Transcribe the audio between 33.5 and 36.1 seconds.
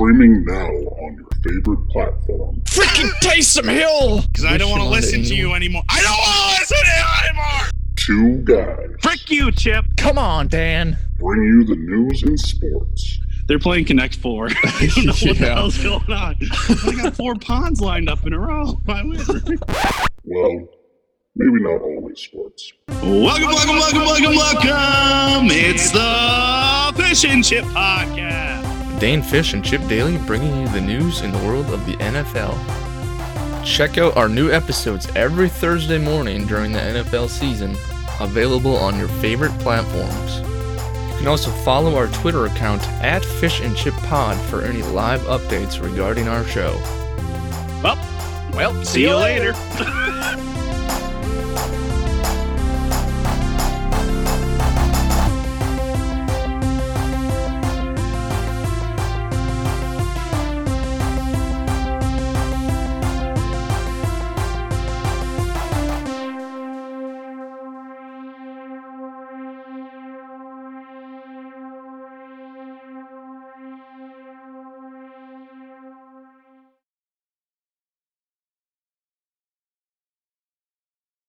Check out our new episodes every Thursday